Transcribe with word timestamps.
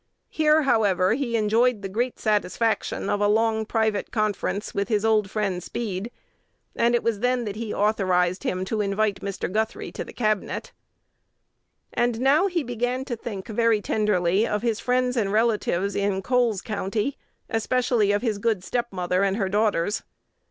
Here, 0.29 0.63
however, 0.63 1.13
he 1.13 1.37
enjoyed 1.37 1.83
the 1.83 1.87
great 1.87 2.17
satisfaction 2.17 3.07
of 3.07 3.21
a 3.21 3.27
long 3.27 3.67
private 3.67 4.09
conference 4.09 4.73
with 4.73 4.87
his 4.87 5.05
old 5.05 5.29
friend 5.29 5.61
Speed; 5.61 6.09
and 6.75 6.95
it 6.95 7.03
was 7.03 7.19
then 7.19 7.45
that 7.45 7.55
he 7.55 7.71
authorized 7.71 8.41
him 8.41 8.65
to 8.65 8.81
invite 8.81 9.19
Mr. 9.21 9.47
Guthrie 9.47 9.91
to 9.91 10.03
the 10.03 10.11
Cabinet. 10.11 10.71
And 11.93 12.19
now 12.19 12.47
he 12.47 12.63
began 12.63 13.05
to 13.05 13.15
think 13.15 13.47
very 13.47 13.79
tenderly 13.79 14.47
of 14.47 14.63
his 14.63 14.79
friends 14.79 15.15
and 15.15 15.31
relatives 15.31 15.95
in 15.95 16.23
Coles 16.23 16.63
County, 16.63 17.15
especially 17.47 18.11
of 18.11 18.23
his 18.23 18.39
good 18.39 18.63
stepmother 18.63 19.23
and 19.23 19.37
her 19.37 19.49
daughters. 19.49 20.01